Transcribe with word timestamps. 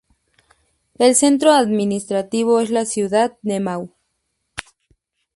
El 0.97 1.15
centro 1.15 1.51
administrativo 1.51 2.59
es 2.59 2.71
la 2.71 2.85
ciudad 2.85 3.37
de 3.43 3.59
Mau. 3.59 3.91